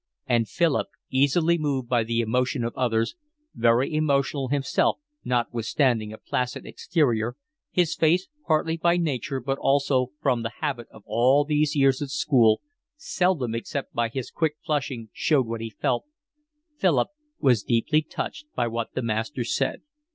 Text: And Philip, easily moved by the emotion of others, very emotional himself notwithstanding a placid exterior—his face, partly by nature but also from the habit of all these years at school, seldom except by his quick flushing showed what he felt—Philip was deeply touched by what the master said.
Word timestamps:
And 0.25 0.49
Philip, 0.49 0.87
easily 1.11 1.59
moved 1.59 1.87
by 1.87 2.03
the 2.03 2.21
emotion 2.21 2.63
of 2.63 2.73
others, 2.75 3.15
very 3.53 3.93
emotional 3.93 4.47
himself 4.47 4.97
notwithstanding 5.23 6.11
a 6.11 6.17
placid 6.17 6.65
exterior—his 6.65 7.93
face, 7.93 8.27
partly 8.47 8.77
by 8.77 8.97
nature 8.97 9.39
but 9.39 9.59
also 9.59 10.13
from 10.19 10.41
the 10.41 10.53
habit 10.59 10.87
of 10.89 11.03
all 11.05 11.45
these 11.45 11.75
years 11.75 12.01
at 12.01 12.09
school, 12.09 12.61
seldom 12.95 13.53
except 13.53 13.93
by 13.93 14.09
his 14.09 14.31
quick 14.31 14.55
flushing 14.65 15.09
showed 15.13 15.45
what 15.45 15.61
he 15.61 15.69
felt—Philip 15.69 17.09
was 17.39 17.61
deeply 17.61 18.01
touched 18.01 18.47
by 18.55 18.65
what 18.67 18.95
the 18.95 19.03
master 19.03 19.43
said. 19.43 19.83